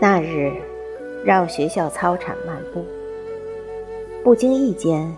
[0.00, 0.52] 那日，
[1.24, 2.84] 绕学校操场漫步，
[4.22, 5.12] 不经意间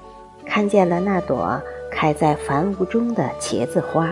[0.46, 1.60] 看见了那朵
[1.90, 4.10] 开在繁芜中的茄子花，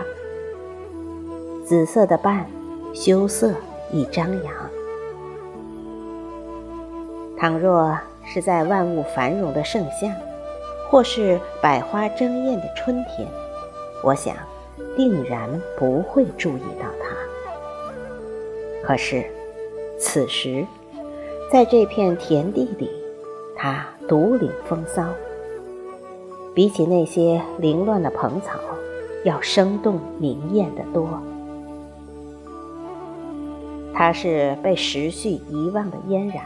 [1.65, 2.45] 紫色的瓣，
[2.93, 3.51] 羞涩
[3.91, 4.78] 亦张扬。
[7.39, 10.13] 倘若是在万物繁荣的盛夏，
[10.89, 13.25] 或是百花争艳的春天，
[14.03, 14.35] 我想
[14.97, 17.15] 定然不会注意到它。
[18.85, 19.25] 可是。
[20.01, 20.65] 此时，
[21.51, 22.89] 在这片田地里，
[23.53, 25.03] 它独领风骚，
[26.55, 28.57] 比起那些凌乱的蓬草，
[29.25, 31.21] 要生动明艳得多。
[33.93, 36.45] 它是被时序遗忘的嫣然，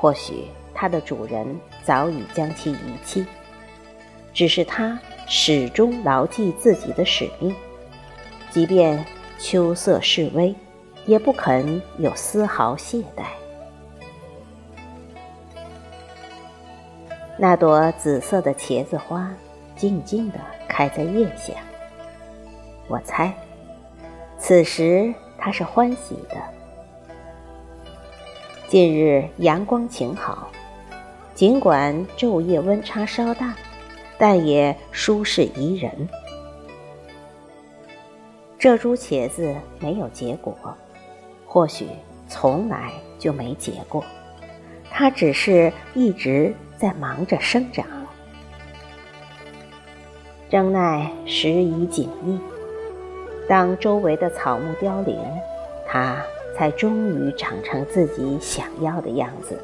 [0.00, 3.26] 或许它的主人早已将其遗弃，
[4.32, 7.54] 只是它始终牢记自己的使命，
[8.50, 9.04] 即便
[9.38, 10.54] 秋色示微。
[11.06, 13.24] 也不肯有丝毫懈怠。
[17.38, 19.28] 那朵紫色的茄子花
[19.74, 20.38] 静静地
[20.68, 21.54] 开在叶下，
[22.86, 23.32] 我猜，
[24.38, 26.36] 此时它是欢喜的。
[28.70, 30.48] 近日阳光晴好，
[31.34, 33.52] 尽管昼夜温差稍大，
[34.16, 36.08] 但也舒适宜人。
[38.56, 40.56] 这株茄子没有结果。
[41.44, 41.88] 或许
[42.28, 44.04] 从来就没结过，
[44.88, 47.84] 它只是一直在忙着生长。
[50.48, 52.38] 正奈时移景异，
[53.48, 55.18] 当周围的草木凋零，
[55.88, 56.22] 它
[56.60, 59.58] 才终于长成自己想要的样子。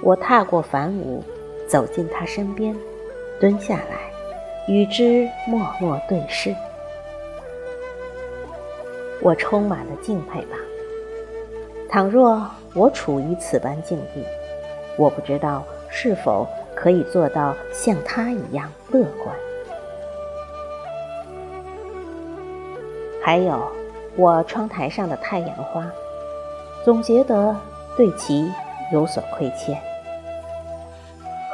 [0.00, 1.20] 我踏过繁芜，
[1.66, 2.72] 走进他身边，
[3.40, 4.12] 蹲下来，
[4.68, 6.54] 与之默默对视。
[9.20, 10.56] 我充满了敬佩吧。
[11.88, 14.24] 倘若我处于此般境地，
[14.96, 19.34] 我不知道是否可以做到像他一样乐观。
[23.20, 23.60] 还有，
[24.16, 25.84] 我窗台上的太阳花，
[26.84, 27.56] 总觉得
[27.96, 28.50] 对其
[28.92, 29.80] 有所亏欠。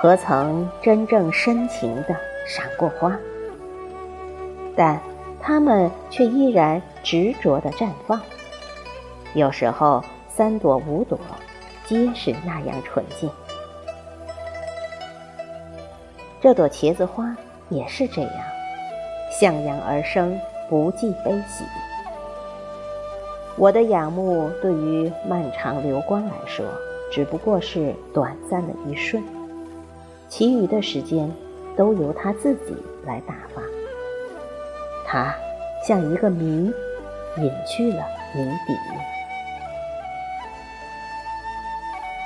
[0.00, 2.14] 何曾真正深情地
[2.46, 3.16] 赏过花？
[4.76, 5.00] 但。
[5.42, 8.20] 它们却依然执着地绽放，
[9.32, 11.18] 有时候三朵五朵，
[11.86, 13.30] 皆是那样纯净。
[16.42, 17.34] 这朵茄子花
[17.70, 18.32] 也是这样，
[19.32, 20.38] 向阳而生，
[20.68, 21.64] 不计悲喜。
[23.60, 26.64] 我的仰慕对于漫长流光来说，
[27.12, 29.22] 只不过是短暂的一瞬，
[30.30, 31.30] 其余的时间
[31.76, 33.60] 都由它自己来打发。
[35.06, 35.34] 它
[35.86, 36.72] 像一个谜，
[37.36, 38.02] 隐去了
[38.34, 38.74] 谜底。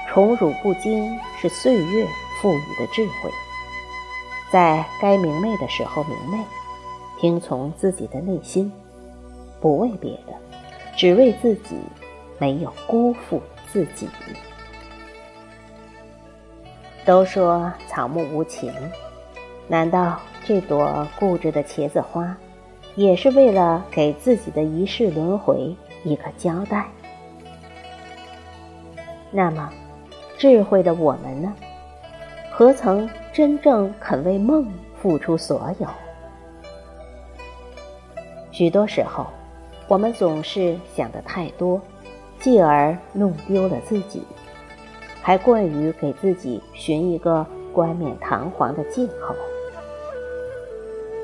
[0.08, 2.06] 宠辱不惊是岁月
[2.40, 3.30] 赋予的智慧，
[4.52, 6.44] 在该明媚的时候明媚，
[7.18, 8.70] 听从自己的内心，
[9.60, 10.32] 不为别的，
[10.96, 11.76] 只为自己
[12.38, 14.08] 没有辜负自己。
[17.04, 18.72] 都说草木无情，
[19.68, 22.36] 难道这朵固执的茄子花？
[22.96, 25.74] 也是为了给自己的一世轮回
[26.04, 26.86] 一个交代。
[29.32, 29.68] 那么，
[30.38, 31.52] 智慧的我们呢？
[32.52, 34.72] 何曾真正肯为梦
[35.02, 35.88] 付出所有？
[38.52, 39.26] 许多时候，
[39.86, 41.80] 我们总是想的太多，
[42.40, 44.22] 继而弄丢了自己，
[45.20, 49.34] 还惯于给自己寻一个冠冕堂皇的借口。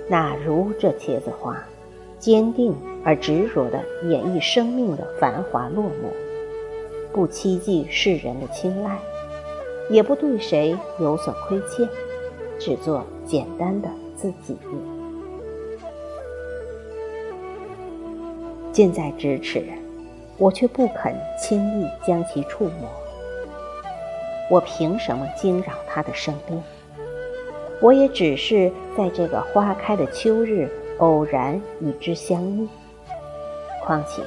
[0.09, 1.56] 那如这茄子花，
[2.19, 6.10] 坚定而执着地演绎生命的繁华落寞，
[7.15, 8.99] 不期冀世人的青睐，
[9.88, 11.88] 也不对谁有所亏欠，
[12.58, 14.55] 只做简单的自己。
[18.72, 19.64] 近在咫尺，
[20.38, 22.88] 我却不肯轻易将其触摸。
[24.49, 26.62] 我凭什么惊扰他的生命？
[27.81, 30.69] 我也只是在这个花开的秋日
[30.99, 32.69] 偶然与之相遇，
[33.82, 34.22] 况且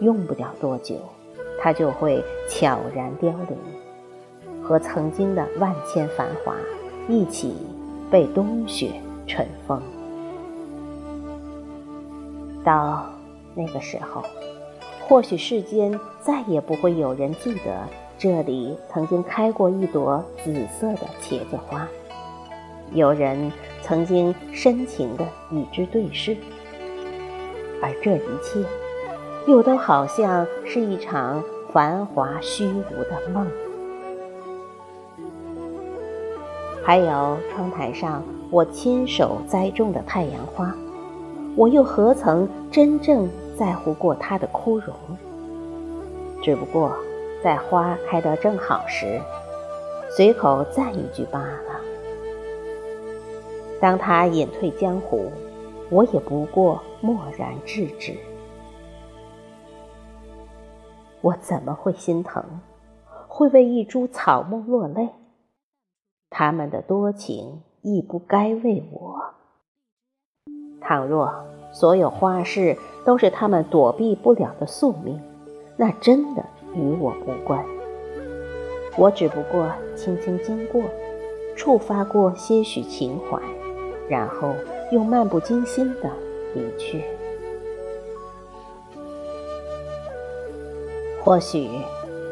[0.00, 0.96] 用不了多久，
[1.60, 6.54] 它就会悄然凋零，和曾经的万千繁华
[7.08, 7.56] 一起
[8.10, 8.90] 被冬雪
[9.26, 9.80] 尘封。
[12.62, 13.10] 到
[13.54, 14.22] 那个时候，
[15.06, 17.88] 或许世间再也不会有人记得
[18.18, 21.88] 这里曾经开过一朵紫色的茄子花，
[22.92, 23.50] 有人
[23.82, 26.36] 曾经深情地与之对视，
[27.82, 28.64] 而这一切，
[29.46, 31.42] 又都好像是一场
[31.72, 33.46] 繁华虚无的梦。
[36.82, 40.74] 还有窗台上我亲手栽种的太阳花，
[41.56, 44.94] 我又何曾真正在乎过它的枯荣？
[46.42, 46.96] 只不过
[47.42, 49.20] 在花开得正好时，
[50.16, 51.80] 随口赞一句罢了。
[53.80, 55.30] 当它隐退江湖，
[55.90, 58.14] 我也不过默然置之。
[61.20, 62.42] 我怎么会心疼？
[63.28, 65.10] 会为一株草木落泪？
[66.30, 69.34] 他们的多情亦不该为我。
[70.80, 71.32] 倘若
[71.72, 75.20] 所有花事都是他们躲避不了的宿命，
[75.76, 76.44] 那真的
[76.74, 77.64] 与我无关。
[78.96, 80.82] 我只不过轻轻经过，
[81.54, 83.40] 触发过些许情怀，
[84.08, 84.54] 然后
[84.90, 86.10] 又漫不经心的
[86.54, 87.04] 离去。
[91.22, 91.68] 或许，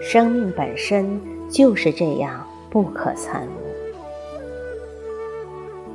[0.00, 3.67] 生命本身就是这样不可参悟。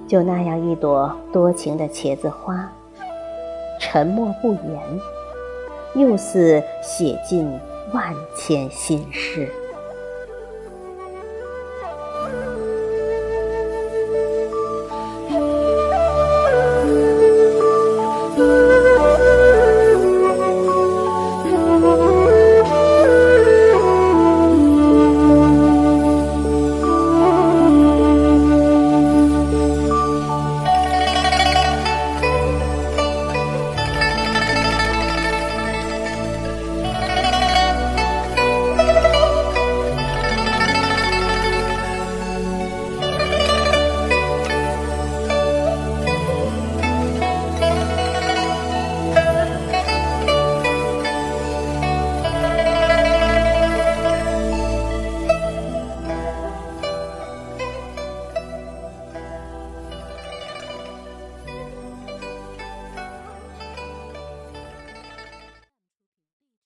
[0.08, 2.72] 就那样一朵多情的茄子花，
[3.80, 4.82] 沉默不言，
[5.96, 7.48] 又似写尽
[7.94, 9.50] 万千心事。